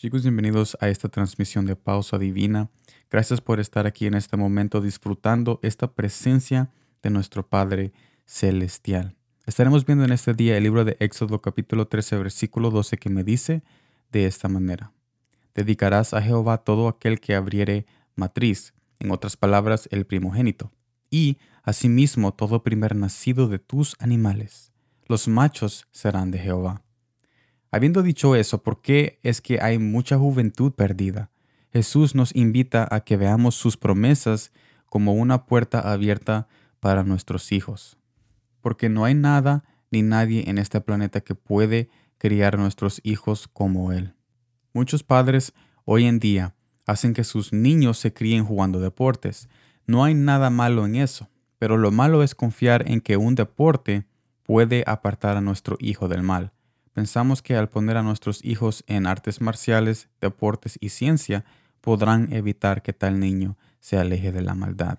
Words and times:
Chicos, 0.00 0.22
bienvenidos 0.22 0.78
a 0.80 0.88
esta 0.88 1.10
transmisión 1.10 1.66
de 1.66 1.76
Pausa 1.76 2.16
Divina. 2.16 2.70
Gracias 3.10 3.42
por 3.42 3.60
estar 3.60 3.86
aquí 3.86 4.06
en 4.06 4.14
este 4.14 4.38
momento 4.38 4.80
disfrutando 4.80 5.60
esta 5.62 5.92
presencia 5.92 6.70
de 7.02 7.10
nuestro 7.10 7.46
Padre 7.46 7.92
Celestial. 8.24 9.14
Estaremos 9.44 9.84
viendo 9.84 10.06
en 10.06 10.12
este 10.12 10.32
día 10.32 10.56
el 10.56 10.62
libro 10.62 10.86
de 10.86 10.96
Éxodo 11.00 11.42
capítulo 11.42 11.86
13 11.86 12.16
versículo 12.16 12.70
12 12.70 12.96
que 12.96 13.10
me 13.10 13.24
dice 13.24 13.62
de 14.10 14.24
esta 14.24 14.48
manera. 14.48 14.90
Dedicarás 15.54 16.14
a 16.14 16.22
Jehová 16.22 16.64
todo 16.64 16.88
aquel 16.88 17.20
que 17.20 17.34
abriere 17.34 17.84
matriz, 18.16 18.72
en 19.00 19.10
otras 19.10 19.36
palabras, 19.36 19.86
el 19.92 20.06
primogénito, 20.06 20.72
y 21.10 21.36
asimismo 21.62 22.32
todo 22.32 22.62
primer 22.62 22.96
nacido 22.96 23.48
de 23.48 23.58
tus 23.58 23.96
animales. 23.98 24.72
Los 25.08 25.28
machos 25.28 25.88
serán 25.92 26.30
de 26.30 26.38
Jehová. 26.38 26.84
Habiendo 27.72 28.02
dicho 28.02 28.34
eso, 28.34 28.62
¿por 28.62 28.82
qué 28.82 29.20
es 29.22 29.40
que 29.40 29.60
hay 29.60 29.78
mucha 29.78 30.18
juventud 30.18 30.72
perdida? 30.72 31.30
Jesús 31.72 32.16
nos 32.16 32.34
invita 32.34 32.88
a 32.90 33.00
que 33.00 33.16
veamos 33.16 33.54
sus 33.54 33.76
promesas 33.76 34.52
como 34.86 35.14
una 35.14 35.46
puerta 35.46 35.92
abierta 35.92 36.48
para 36.80 37.04
nuestros 37.04 37.52
hijos. 37.52 37.96
Porque 38.60 38.88
no 38.88 39.04
hay 39.04 39.14
nada 39.14 39.64
ni 39.90 40.02
nadie 40.02 40.50
en 40.50 40.58
este 40.58 40.80
planeta 40.80 41.20
que 41.20 41.36
puede 41.36 41.88
criar 42.18 42.58
nuestros 42.58 43.00
hijos 43.04 43.46
como 43.46 43.92
Él. 43.92 44.14
Muchos 44.72 45.04
padres 45.04 45.52
hoy 45.84 46.06
en 46.06 46.18
día 46.18 46.54
hacen 46.86 47.14
que 47.14 47.22
sus 47.22 47.52
niños 47.52 47.98
se 47.98 48.12
críen 48.12 48.44
jugando 48.44 48.80
deportes. 48.80 49.48
No 49.86 50.02
hay 50.02 50.14
nada 50.14 50.50
malo 50.50 50.86
en 50.86 50.96
eso, 50.96 51.28
pero 51.58 51.76
lo 51.76 51.92
malo 51.92 52.24
es 52.24 52.34
confiar 52.34 52.90
en 52.90 53.00
que 53.00 53.16
un 53.16 53.36
deporte 53.36 54.06
puede 54.42 54.82
apartar 54.88 55.36
a 55.36 55.40
nuestro 55.40 55.76
hijo 55.78 56.08
del 56.08 56.24
mal. 56.24 56.52
Pensamos 56.92 57.42
que 57.42 57.56
al 57.56 57.68
poner 57.68 57.96
a 57.96 58.02
nuestros 58.02 58.44
hijos 58.44 58.84
en 58.86 59.06
artes 59.06 59.40
marciales, 59.40 60.08
deportes 60.20 60.76
y 60.80 60.88
ciencia, 60.88 61.44
podrán 61.80 62.32
evitar 62.32 62.82
que 62.82 62.92
tal 62.92 63.20
niño 63.20 63.56
se 63.78 63.96
aleje 63.96 64.32
de 64.32 64.42
la 64.42 64.54
maldad. 64.54 64.98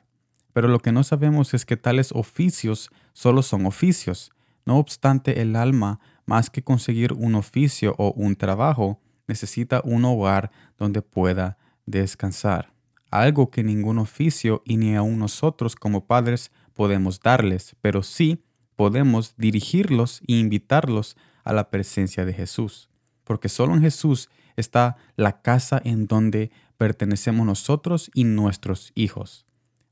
Pero 0.54 0.68
lo 0.68 0.80
que 0.80 0.92
no 0.92 1.04
sabemos 1.04 1.54
es 1.54 1.66
que 1.66 1.78
tales 1.78 2.12
oficios 2.14 2.90
solo 3.14 3.42
son 3.42 3.66
oficios. 3.66 4.32
No 4.66 4.78
obstante, 4.78 5.42
el 5.42 5.56
alma, 5.56 6.00
más 6.26 6.50
que 6.50 6.64
conseguir 6.64 7.14
un 7.14 7.36
oficio 7.36 7.96
o 7.98 8.12
un 8.14 8.36
trabajo, 8.36 9.00
necesita 9.28 9.82
un 9.84 10.06
hogar 10.06 10.52
donde 10.78 11.02
pueda 11.02 11.58
descansar. 11.86 12.74
Algo 13.10 13.50
que 13.50 13.64
ningún 13.64 14.00
oficio 14.00 14.62
y 14.66 14.78
ni 14.78 14.96
aun 14.96 15.20
nosotros 15.20 15.76
como 15.76 16.06
padres 16.06 16.52
podemos 16.74 17.20
darles, 17.20 17.76
pero 17.82 18.04
sí 18.04 18.44
podemos 18.76 19.36
dirigirlos 19.38 20.22
e 20.28 20.34
invitarlos 20.34 21.18
a 21.44 21.54
la 21.54 21.70
presencia 21.70 22.26
de 22.26 22.34
Jesús, 22.34 22.90
porque 23.24 23.50
solo 23.50 23.74
en 23.74 23.82
Jesús 23.82 24.30
está 24.56 24.98
la 25.16 25.42
casa 25.42 25.82
en 25.84 26.08
donde 26.08 26.52
pertenecemos 26.78 27.46
nosotros 27.46 28.10
y 28.14 28.24
nuestros 28.24 28.92
hijos. 28.96 29.46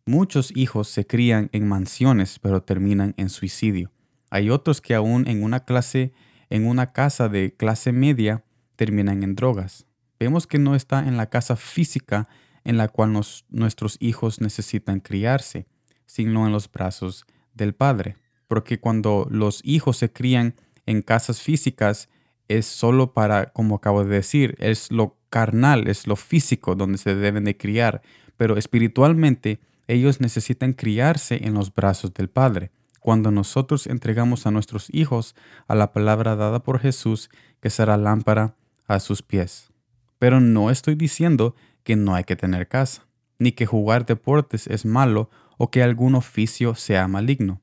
Muchos 0.05 0.51
hijos 0.55 0.87
se 0.87 1.05
crían 1.05 1.49
en 1.51 1.67
mansiones 1.67 2.39
pero 2.39 2.63
terminan 2.63 3.13
en 3.17 3.29
suicidio. 3.29 3.91
Hay 4.31 4.49
otros 4.49 4.81
que 4.81 4.95
aún 4.95 5.27
en 5.27 5.43
una 5.43 5.61
clase, 5.61 6.13
en 6.49 6.65
una 6.65 6.91
casa 6.93 7.29
de 7.29 7.55
clase 7.55 7.91
media, 7.91 8.43
terminan 8.75 9.23
en 9.23 9.35
drogas. 9.35 9.85
Vemos 10.19 10.47
que 10.47 10.59
no 10.59 10.75
está 10.75 11.07
en 11.07 11.17
la 11.17 11.29
casa 11.29 11.55
física 11.55 12.27
en 12.63 12.77
la 12.77 12.87
cual 12.87 13.13
nuestros 13.49 13.97
hijos 13.99 14.41
necesitan 14.41 14.99
criarse, 14.99 15.67
sino 16.05 16.45
en 16.45 16.51
los 16.51 16.71
brazos 16.71 17.25
del 17.53 17.73
Padre. 17.73 18.17
Porque 18.47 18.79
cuando 18.79 19.27
los 19.29 19.61
hijos 19.63 19.97
se 19.97 20.11
crían 20.11 20.55
en 20.89 21.03
casas 21.03 21.39
físicas 21.39 22.09
es 22.47 22.65
solo 22.65 23.13
para, 23.13 23.51
como 23.51 23.75
acabo 23.75 24.03
de 24.03 24.09
decir, 24.09 24.55
es 24.57 24.91
lo 24.91 25.17
carnal, 25.29 25.87
es 25.87 26.07
lo 26.07 26.15
físico 26.15 26.73
donde 26.73 26.97
se 26.97 27.13
deben 27.13 27.43
de 27.43 27.55
criar, 27.55 28.01
pero 28.37 28.57
espiritualmente 28.57 29.59
ellos 29.87 30.19
necesitan 30.19 30.73
criarse 30.73 31.45
en 31.45 31.53
los 31.53 31.73
brazos 31.73 32.11
del 32.15 32.27
Padre. 32.27 32.71
Cuando 32.99 33.29
nosotros 33.29 33.85
entregamos 33.85 34.47
a 34.47 34.51
nuestros 34.51 34.87
hijos 34.91 35.35
a 35.67 35.75
la 35.75 35.93
palabra 35.93 36.35
dada 36.35 36.63
por 36.63 36.79
Jesús, 36.79 37.29
que 37.61 37.69
será 37.69 37.95
lámpara 37.95 38.55
a 38.87 38.99
sus 38.99 39.21
pies. 39.21 39.69
Pero 40.17 40.39
no 40.41 40.71
estoy 40.71 40.95
diciendo 40.95 41.55
que 41.83 41.95
no 41.95 42.15
hay 42.15 42.23
que 42.23 42.35
tener 42.35 42.67
casa, 42.67 43.05
ni 43.37 43.51
que 43.51 43.67
jugar 43.67 44.07
deportes 44.07 44.65
es 44.65 44.85
malo 44.85 45.29
o 45.59 45.69
que 45.69 45.83
algún 45.83 46.15
oficio 46.15 46.73
sea 46.73 47.07
maligno. 47.07 47.61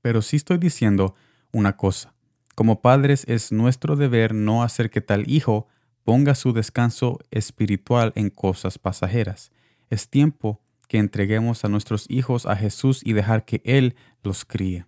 Pero 0.00 0.22
sí 0.22 0.36
estoy 0.36 0.56
diciendo 0.56 1.14
una 1.52 1.76
cosa. 1.76 2.14
Como 2.54 2.82
padres 2.82 3.24
es 3.28 3.50
nuestro 3.50 3.96
deber 3.96 4.34
no 4.34 4.62
hacer 4.62 4.90
que 4.90 5.00
tal 5.00 5.30
hijo 5.30 5.68
ponga 6.04 6.34
su 6.34 6.52
descanso 6.52 7.18
espiritual 7.30 8.12
en 8.14 8.28
cosas 8.28 8.78
pasajeras. 8.78 9.52
Es 9.88 10.08
tiempo 10.08 10.60
que 10.88 10.98
entreguemos 10.98 11.64
a 11.64 11.68
nuestros 11.68 12.06
hijos 12.10 12.44
a 12.44 12.56
Jesús 12.56 13.00
y 13.04 13.14
dejar 13.14 13.44
que 13.44 13.62
Él 13.64 13.96
los 14.22 14.44
críe. 14.44 14.84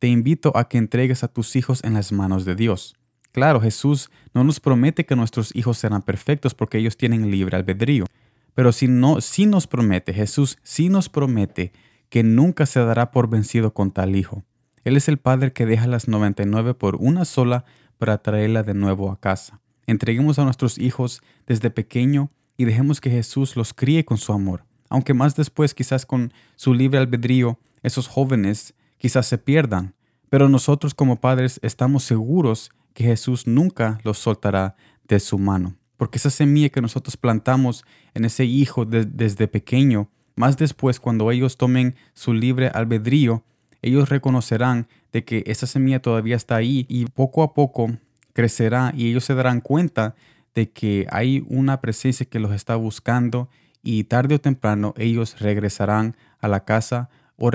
Te 0.00 0.08
invito 0.08 0.56
a 0.56 0.68
que 0.68 0.78
entregues 0.78 1.22
a 1.22 1.28
tus 1.28 1.54
hijos 1.56 1.84
en 1.84 1.94
las 1.94 2.10
manos 2.10 2.44
de 2.44 2.56
Dios. 2.56 2.96
Claro, 3.32 3.60
Jesús 3.60 4.10
no 4.34 4.42
nos 4.42 4.58
promete 4.58 5.06
que 5.06 5.14
nuestros 5.14 5.54
hijos 5.54 5.78
serán 5.78 6.02
perfectos 6.02 6.54
porque 6.54 6.78
ellos 6.78 6.96
tienen 6.96 7.30
libre 7.30 7.56
albedrío. 7.56 8.06
Pero 8.54 8.72
si 8.72 8.88
no, 8.88 9.20
sí 9.20 9.46
nos 9.46 9.68
promete, 9.68 10.12
Jesús 10.12 10.58
sí 10.64 10.88
nos 10.88 11.08
promete 11.08 11.72
que 12.08 12.24
nunca 12.24 12.66
se 12.66 12.80
dará 12.80 13.12
por 13.12 13.30
vencido 13.30 13.72
con 13.72 13.92
tal 13.92 14.16
hijo. 14.16 14.42
Él 14.84 14.96
es 14.96 15.08
el 15.08 15.18
Padre 15.18 15.52
que 15.52 15.66
deja 15.66 15.86
las 15.86 16.08
99 16.08 16.74
por 16.74 16.96
una 16.96 17.24
sola 17.24 17.64
para 17.98 18.18
traerla 18.18 18.62
de 18.62 18.74
nuevo 18.74 19.10
a 19.10 19.20
casa. 19.20 19.60
Entreguemos 19.86 20.38
a 20.38 20.44
nuestros 20.44 20.78
hijos 20.78 21.22
desde 21.46 21.70
pequeño 21.70 22.30
y 22.56 22.64
dejemos 22.64 23.00
que 23.00 23.10
Jesús 23.10 23.56
los 23.56 23.74
críe 23.74 24.04
con 24.04 24.16
su 24.16 24.32
amor. 24.32 24.64
Aunque 24.88 25.14
más 25.14 25.36
después 25.36 25.74
quizás 25.74 26.06
con 26.06 26.32
su 26.56 26.74
libre 26.74 26.98
albedrío 26.98 27.58
esos 27.82 28.08
jóvenes 28.08 28.74
quizás 28.98 29.26
se 29.26 29.38
pierdan, 29.38 29.94
pero 30.28 30.48
nosotros 30.48 30.94
como 30.94 31.20
padres 31.20 31.58
estamos 31.62 32.04
seguros 32.04 32.70
que 32.94 33.04
Jesús 33.04 33.46
nunca 33.46 33.98
los 34.04 34.18
soltará 34.18 34.76
de 35.08 35.20
su 35.20 35.38
mano. 35.38 35.76
Porque 35.96 36.18
esa 36.18 36.30
semilla 36.30 36.70
que 36.70 36.80
nosotros 36.80 37.16
plantamos 37.16 37.84
en 38.14 38.24
ese 38.24 38.44
hijo 38.44 38.84
desde 38.84 39.48
pequeño, 39.48 40.10
más 40.36 40.56
después 40.56 41.00
cuando 41.00 41.30
ellos 41.30 41.56
tomen 41.56 41.94
su 42.14 42.32
libre 42.32 42.68
albedrío, 42.68 43.44
ellos 43.82 44.08
reconocerán 44.08 44.88
de 45.12 45.24
que 45.24 45.42
esa 45.46 45.66
semilla 45.66 46.00
todavía 46.00 46.36
está 46.36 46.56
ahí 46.56 46.86
y 46.88 47.06
poco 47.06 47.42
a 47.42 47.54
poco 47.54 47.90
crecerá 48.32 48.92
y 48.96 49.08
ellos 49.08 49.24
se 49.24 49.34
darán 49.34 49.60
cuenta 49.60 50.14
de 50.54 50.70
que 50.70 51.06
hay 51.10 51.44
una 51.48 51.80
presencia 51.80 52.26
que 52.26 52.40
los 52.40 52.52
está 52.52 52.76
buscando 52.76 53.48
y 53.82 54.04
tarde 54.04 54.36
o 54.36 54.40
temprano 54.40 54.94
ellos 54.96 55.38
regresarán 55.40 56.16
a 56.38 56.48
la 56.48 56.64
casa 56.64 57.08
o, 57.36 57.50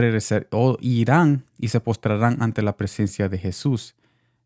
o 0.52 0.78
irán 0.81 1.46
y 1.59 1.68
se 1.68 1.80
postrarán 1.80 2.41
ante 2.41 2.62
la 2.62 2.75
presencia 2.75 3.30
de 3.30 3.38
Jesús. 3.38 3.96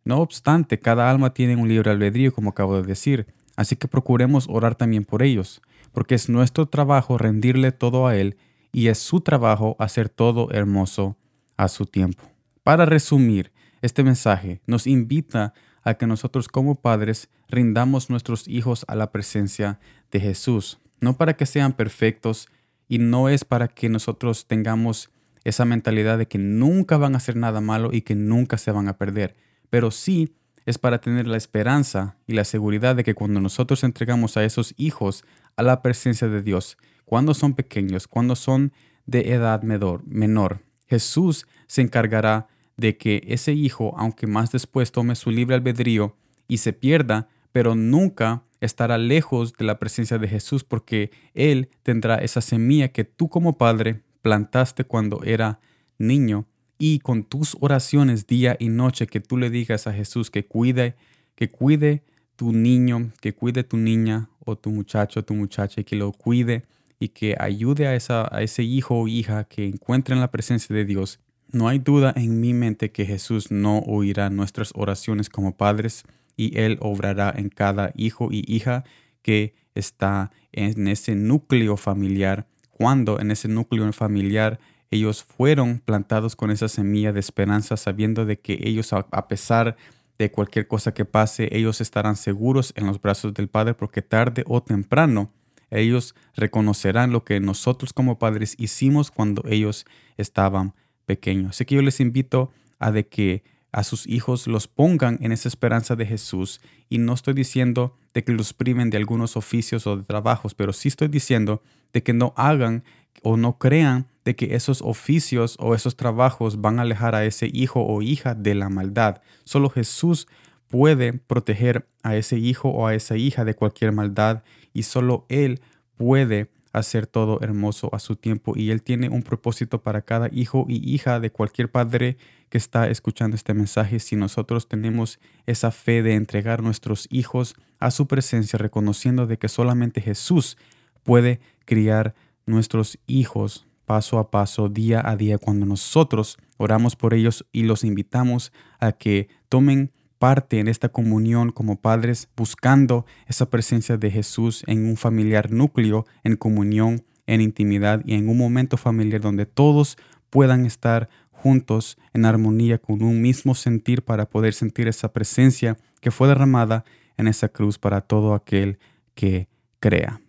No 0.03 0.17
obstante, 0.17 0.79
cada 0.79 1.09
alma 1.09 1.33
tiene 1.33 1.55
un 1.55 1.69
libre 1.69 1.91
albedrío, 1.91 2.33
como 2.33 2.49
acabo 2.49 2.75
de 2.81 2.87
decir, 2.87 3.27
así 3.55 3.75
que 3.75 3.87
procuremos 3.87 4.47
orar 4.49 4.75
también 4.75 5.05
por 5.05 5.23
ellos, 5.23 5.61
porque 5.93 6.15
es 6.15 6.29
nuestro 6.29 6.65
trabajo 6.65 7.17
rendirle 7.17 7.71
todo 7.71 8.07
a 8.07 8.15
Él 8.15 8.37
y 8.71 8.87
es 8.87 8.99
su 8.99 9.21
trabajo 9.21 9.75
hacer 9.79 10.09
todo 10.09 10.51
hermoso 10.51 11.15
a 11.59 11.67
su 11.67 11.85
tiempo. 11.85 12.23
Para 12.63 12.85
resumir, 12.85 13.51
este 13.81 14.01
mensaje 14.01 14.61
nos 14.65 14.87
invita 14.87 15.53
a 15.83 15.95
que 15.95 16.07
nosotros 16.07 16.47
como 16.47 16.75
padres 16.75 17.29
rindamos 17.49 18.09
nuestros 18.09 18.47
hijos 18.47 18.85
a 18.87 18.95
la 18.95 19.11
presencia 19.11 19.77
de 20.09 20.21
Jesús, 20.21 20.79
no 21.01 21.17
para 21.17 21.35
que 21.35 21.45
sean 21.45 21.73
perfectos 21.73 22.47
y 22.87 22.99
no 22.99 23.27
es 23.27 23.43
para 23.43 23.67
que 23.67 23.89
nosotros 23.89 24.47
tengamos 24.47 25.09
esa 25.43 25.65
mentalidad 25.65 26.17
de 26.17 26.27
que 26.27 26.37
nunca 26.37 26.95
van 26.95 27.13
a 27.13 27.17
hacer 27.17 27.35
nada 27.35 27.59
malo 27.59 27.89
y 27.91 28.01
que 28.01 28.15
nunca 28.15 28.57
se 28.57 28.71
van 28.71 28.87
a 28.87 28.97
perder, 28.97 29.35
pero 29.69 29.91
sí 29.91 30.33
es 30.65 30.77
para 30.77 31.01
tener 31.01 31.27
la 31.27 31.37
esperanza 31.37 32.15
y 32.25 32.33
la 32.33 32.45
seguridad 32.45 32.95
de 32.95 33.03
que 33.03 33.15
cuando 33.15 33.41
nosotros 33.41 33.83
entregamos 33.83 34.37
a 34.37 34.45
esos 34.45 34.73
hijos 34.77 35.25
a 35.57 35.63
la 35.63 35.81
presencia 35.81 36.29
de 36.29 36.41
Dios, 36.41 36.77
cuando 37.03 37.33
son 37.33 37.53
pequeños, 37.53 38.07
cuando 38.07 38.37
son 38.37 38.71
de 39.05 39.33
edad 39.33 39.61
menor, 39.63 40.61
Jesús 40.89 41.47
se 41.67 41.81
encargará 41.81 42.47
de 42.77 42.97
que 42.97 43.23
ese 43.27 43.53
hijo, 43.53 43.93
aunque 43.97 44.25
más 44.25 44.51
después 44.51 44.91
tome 44.91 45.15
su 45.15 45.31
libre 45.31 45.55
albedrío 45.55 46.15
y 46.47 46.57
se 46.57 46.73
pierda, 46.73 47.27
pero 47.51 47.75
nunca 47.75 48.43
estará 48.61 48.97
lejos 48.97 49.53
de 49.53 49.65
la 49.65 49.79
presencia 49.79 50.17
de 50.17 50.27
Jesús 50.27 50.63
porque 50.63 51.11
Él 51.33 51.69
tendrá 51.83 52.15
esa 52.15 52.41
semilla 52.41 52.89
que 52.89 53.03
tú 53.03 53.29
como 53.29 53.57
padre 53.57 54.01
plantaste 54.21 54.83
cuando 54.83 55.23
era 55.23 55.59
niño 55.97 56.45
y 56.77 56.99
con 56.99 57.23
tus 57.23 57.57
oraciones 57.59 58.25
día 58.25 58.55
y 58.59 58.69
noche 58.69 59.07
que 59.07 59.19
tú 59.19 59.37
le 59.37 59.49
digas 59.49 59.85
a 59.87 59.93
Jesús 59.93 60.31
que 60.31 60.45
cuide, 60.45 60.95
que 61.35 61.51
cuide 61.51 62.03
tu 62.35 62.53
niño, 62.53 63.11
que 63.21 63.33
cuide 63.33 63.63
tu 63.63 63.77
niña 63.77 64.29
o 64.39 64.57
tu 64.57 64.71
muchacho, 64.71 65.23
tu 65.23 65.33
muchacha 65.33 65.81
y 65.81 65.83
que 65.83 65.97
lo 65.97 66.13
cuide 66.13 66.65
y 66.99 67.09
que 67.09 67.35
ayude 67.39 67.87
a, 67.87 67.95
esa, 67.95 68.27
a 68.31 68.41
ese 68.41 68.63
hijo 68.63 68.95
o 68.99 69.07
hija 69.07 69.45
que 69.45 69.65
encuentre 69.65 70.13
en 70.13 70.21
la 70.21 70.31
presencia 70.31 70.75
de 70.75 70.85
Dios, 70.85 71.19
no 71.51 71.67
hay 71.67 71.79
duda 71.79 72.13
en 72.15 72.39
mi 72.39 72.53
mente 72.53 72.91
que 72.91 73.05
Jesús 73.05 73.49
no 73.49 73.79
oirá 73.79 74.29
nuestras 74.29 74.71
oraciones 74.75 75.29
como 75.29 75.57
padres 75.57 76.03
y 76.35 76.57
Él 76.59 76.77
obrará 76.81 77.33
en 77.35 77.49
cada 77.49 77.91
hijo 77.95 78.29
y 78.31 78.43
hija 78.47 78.83
que 79.21 79.55
está 79.73 80.31
en 80.51 80.87
ese 80.87 81.15
núcleo 81.15 81.77
familiar, 81.77 82.47
cuando 82.69 83.19
en 83.19 83.31
ese 83.31 83.47
núcleo 83.47 83.91
familiar 83.93 84.59
ellos 84.91 85.23
fueron 85.23 85.79
plantados 85.79 86.35
con 86.35 86.51
esa 86.51 86.67
semilla 86.67 87.13
de 87.13 87.19
esperanza, 87.19 87.77
sabiendo 87.77 88.25
de 88.25 88.39
que 88.39 88.59
ellos, 88.63 88.93
a 88.93 89.27
pesar 89.27 89.75
de 90.17 90.31
cualquier 90.31 90.67
cosa 90.67 90.93
que 90.93 91.05
pase, 91.05 91.49
ellos 91.51 91.81
estarán 91.81 92.15
seguros 92.15 92.73
en 92.75 92.87
los 92.87 93.01
brazos 93.01 93.33
del 93.33 93.47
Padre, 93.47 93.73
porque 93.73 94.01
tarde 94.01 94.43
o 94.47 94.61
temprano 94.61 95.31
ellos 95.71 96.15
reconocerán 96.35 97.11
lo 97.11 97.23
que 97.23 97.39
nosotros 97.39 97.93
como 97.93 98.19
padres 98.19 98.55
hicimos 98.57 99.11
cuando 99.11 99.43
ellos 99.47 99.85
estaban 100.17 100.73
pequeños. 101.05 101.51
Así 101.51 101.65
que 101.65 101.75
yo 101.75 101.81
les 101.81 101.99
invito 101.99 102.51
a 102.79 102.91
que 103.03 103.43
a 103.71 103.83
sus 103.83 104.07
hijos 104.07 104.47
los 104.47 104.67
pongan 104.67 105.19
en 105.21 105.31
esa 105.31 105.47
esperanza 105.47 105.95
de 105.95 106.05
Jesús. 106.05 106.61
Y 106.89 106.97
no 106.97 107.13
estoy 107.13 107.33
diciendo 107.33 107.95
de 108.13 108.23
que 108.23 108.31
los 108.31 108.53
priven 108.53 108.89
de 108.89 108.97
algunos 108.97 109.37
oficios 109.37 109.85
o 109.87 109.97
de 109.97 110.03
trabajos, 110.03 110.55
pero 110.55 110.73
sí 110.73 110.87
estoy 110.87 111.07
diciendo 111.07 111.61
de 111.93 112.03
que 112.03 112.13
no 112.13 112.33
hagan 112.35 112.83
o 113.21 113.37
no 113.37 113.57
crean 113.57 114.07
de 114.25 114.35
que 114.35 114.55
esos 114.55 114.81
oficios 114.81 115.55
o 115.59 115.75
esos 115.75 115.95
trabajos 115.95 116.61
van 116.61 116.79
a 116.79 116.83
alejar 116.83 117.15
a 117.15 117.25
ese 117.25 117.49
hijo 117.51 117.85
o 117.85 118.01
hija 118.01 118.33
de 118.35 118.55
la 118.55 118.69
maldad. 118.69 119.21
Solo 119.43 119.69
Jesús 119.69 120.27
puede 120.67 121.13
proteger 121.13 121.87
a 122.03 122.15
ese 122.15 122.37
hijo 122.37 122.69
o 122.69 122.87
a 122.87 122.95
esa 122.95 123.17
hija 123.17 123.43
de 123.43 123.55
cualquier 123.55 123.91
maldad 123.91 124.43
y 124.79 124.83
solo 124.83 125.25
Él 125.27 125.59
puede 125.97 126.49
hacer 126.71 127.05
todo 127.05 127.41
hermoso 127.41 127.89
a 127.93 127.99
su 127.99 128.15
tiempo 128.15 128.53
y 128.55 128.71
Él 128.71 128.81
tiene 128.81 129.09
un 129.09 129.23
propósito 129.23 129.81
para 129.83 130.03
cada 130.03 130.29
hijo 130.31 130.65
y 130.69 130.93
hija 130.93 131.19
de 131.19 131.31
cualquier 131.31 131.69
padre 131.69 132.15
que 132.47 132.57
está 132.57 132.89
escuchando 132.89 133.35
este 133.35 133.53
mensaje. 133.53 133.99
Si 133.99 134.15
nosotros 134.15 134.69
tenemos 134.69 135.19
esa 135.45 135.71
fe 135.71 136.01
de 136.01 136.13
entregar 136.13 136.63
nuestros 136.63 137.07
hijos 137.11 137.55
a 137.79 137.91
su 137.91 138.07
presencia 138.07 138.57
reconociendo 138.57 139.27
de 139.27 139.37
que 139.37 139.49
solamente 139.49 139.99
Jesús 139.99 140.57
puede 141.03 141.41
criar 141.65 142.15
nuestros 142.45 142.99
hijos 143.05 143.67
paso 143.85 144.17
a 144.17 144.31
paso, 144.31 144.69
día 144.69 145.01
a 145.03 145.17
día, 145.17 145.39
cuando 145.39 145.65
nosotros 145.65 146.37
oramos 146.55 146.95
por 146.95 147.13
ellos 147.13 147.45
y 147.51 147.63
los 147.63 147.83
invitamos 147.83 148.53
a 148.79 148.93
que 148.93 149.27
tomen 149.49 149.91
parte 150.19 150.59
en 150.59 150.67
esta 150.67 150.89
comunión 150.89 151.51
como 151.51 151.77
padres, 151.77 152.29
buscando 152.35 153.05
esa 153.25 153.49
presencia 153.49 153.97
de 153.97 154.11
Jesús 154.11 154.63
en 154.67 154.85
un 154.85 154.97
familiar 154.97 155.51
núcleo, 155.51 156.05
en 156.23 156.35
comunión, 156.35 157.03
en 157.25 157.41
intimidad 157.41 158.01
y 158.05 158.15
en 158.15 158.29
un 158.29 158.37
momento 158.37 158.77
familiar 158.77 159.21
donde 159.21 159.45
todos 159.45 159.97
puedan 160.29 160.65
estar 160.65 161.09
juntos 161.31 161.97
en 162.13 162.25
armonía 162.25 162.77
con 162.77 163.01
un 163.01 163.21
mismo 163.21 163.55
sentir 163.55 164.03
para 164.03 164.29
poder 164.29 164.53
sentir 164.53 164.87
esa 164.87 165.13
presencia 165.13 165.77
que 166.01 166.11
fue 166.11 166.27
derramada 166.27 166.83
en 167.17 167.27
esa 167.27 167.49
cruz 167.49 167.79
para 167.79 168.01
todo 168.01 168.33
aquel 168.33 168.77
que 169.15 169.47
crea. 169.79 170.21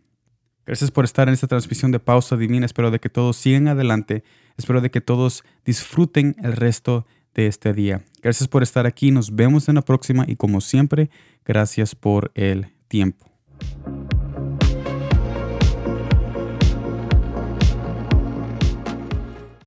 Gracias 0.66 0.90
por 0.92 1.04
estar 1.04 1.26
en 1.26 1.34
esta 1.34 1.48
transmisión 1.48 1.90
de 1.90 1.98
Pausa 1.98 2.36
Divina. 2.36 2.64
Espero 2.64 2.92
de 2.92 3.00
que 3.00 3.08
todos 3.08 3.36
sigan 3.36 3.66
adelante. 3.66 4.22
Espero 4.56 4.80
de 4.80 4.90
que 4.90 5.00
todos 5.00 5.42
disfruten 5.64 6.36
el 6.42 6.52
resto 6.52 7.06
de 7.34 7.46
este 7.46 7.72
día. 7.72 8.04
Gracias 8.22 8.48
por 8.48 8.62
estar 8.62 8.86
aquí. 8.86 9.10
Nos 9.10 9.34
vemos 9.34 9.68
en 9.68 9.76
la 9.76 9.82
próxima 9.82 10.24
y 10.26 10.36
como 10.36 10.60
siempre, 10.60 11.10
gracias 11.44 11.94
por 11.94 12.30
el 12.34 12.68
tiempo. 12.88 13.26